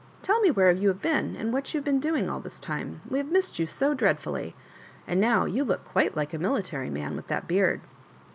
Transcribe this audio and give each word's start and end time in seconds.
Tell 0.23 0.41
me 0.41 0.49
where 0.49 0.71
you 0.71 0.87
have 0.87 0.99
been, 0.99 1.35
and 1.35 1.53
what 1.53 1.71
you 1.71 1.77
have 1.77 1.85
been 1.85 1.99
doing 1.99 2.27
all 2.27 2.39
this 2.39 2.59
time. 2.59 3.01
We 3.07 3.19
have 3.19 3.31
missed 3.31 3.59
you 3.59 3.67
so 3.67 3.93
dreadfully. 3.93 4.55
And 5.05 5.21
now 5.21 5.45
you 5.45 5.63
look 5.63 5.85
quite 5.85 6.15
like 6.17 6.33
a 6.33 6.39
military 6.39 6.89
man 6.89 7.15
with 7.15 7.27
that 7.27 7.47
beard." 7.47 7.81